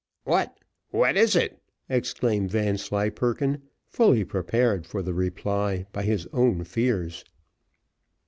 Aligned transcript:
"What! 0.23 0.57
what 0.89 1.15
is 1.15 1.35
it?" 1.35 1.61
exclaimed 1.87 2.49
Vanslyperken, 2.49 3.61
fully 3.85 4.25
prepared 4.25 4.87
for 4.87 5.03
the 5.03 5.13
reply 5.13 5.85
by 5.93 6.01
his 6.01 6.27
own 6.33 6.63
fears. 6.63 7.23